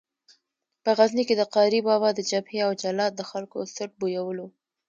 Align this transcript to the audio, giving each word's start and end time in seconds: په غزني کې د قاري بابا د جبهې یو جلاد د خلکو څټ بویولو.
په 0.83 0.89
غزني 0.97 1.23
کې 1.27 1.35
د 1.37 1.43
قاري 1.55 1.79
بابا 1.87 2.09
د 2.15 2.19
جبهې 2.29 2.57
یو 2.63 2.71
جلاد 2.81 3.11
د 3.15 3.21
خلکو 3.31 3.57
څټ 3.75 3.91
بویولو. 3.99 4.47